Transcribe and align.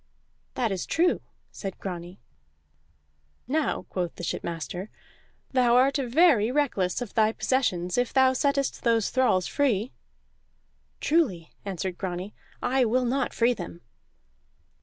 "That 0.55 0.71
is 0.71 0.87
true," 0.87 1.21
said 1.51 1.77
Grani. 1.77 2.19
"Now," 3.47 3.83
quoth 3.87 4.15
the 4.15 4.23
shipmaster, 4.23 4.89
"thou 5.51 5.75
art 5.75 5.97
very 5.97 6.51
reckless 6.51 7.03
of 7.03 7.13
thy 7.13 7.31
possessions 7.33 7.99
if 7.99 8.11
thou 8.11 8.33
settest 8.33 8.81
those 8.81 9.11
thralls 9.11 9.45
free." 9.45 9.93
"Truly," 11.01 11.53
answered 11.65 11.99
Grani, 11.99 12.33
"I 12.63 12.83
will 12.83 13.05
not 13.05 13.31
free 13.31 13.53
them." 13.53 13.81